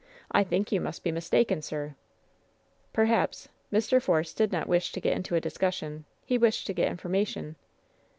I 0.31 0.43
think 0.43 0.71
you 0.71 0.81
must 0.81 1.03
be 1.03 1.11
mistaken, 1.11 1.61
sir." 1.61 1.93
"Perhaps." 2.91 3.49
Mr. 3.71 4.01
Force 4.01 4.33
did 4.33 4.51
not 4.51 4.65
wish 4.67 4.91
to 4.93 4.99
get 4.99 5.15
into 5.15 5.35
a 5.35 5.39
discussion; 5.39 6.05
he 6.25 6.39
wished 6.39 6.65
to 6.65 6.73
get 6.73 6.89
information. 6.89 7.55